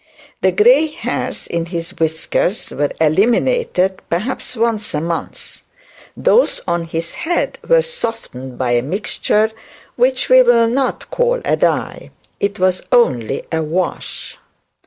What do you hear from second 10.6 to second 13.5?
not call a dye; it was only